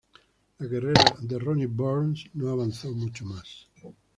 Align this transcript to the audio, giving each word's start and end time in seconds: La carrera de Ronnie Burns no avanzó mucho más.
La 0.57 0.67
carrera 0.67 1.03
de 1.21 1.37
Ronnie 1.37 1.67
Burns 1.67 2.27
no 2.33 2.49
avanzó 2.49 2.91
mucho 2.91 3.23
más. 3.25 3.69